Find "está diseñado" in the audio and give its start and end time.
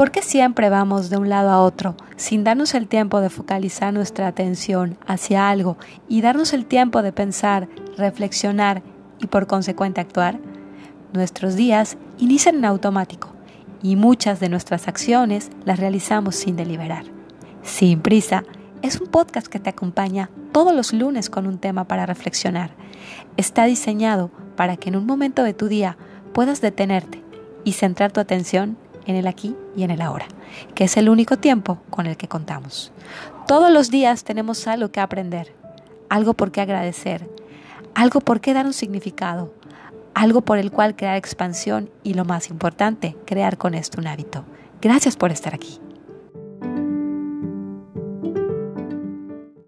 23.36-24.30